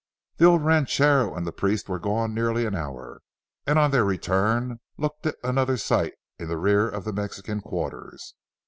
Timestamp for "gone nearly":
1.99-2.65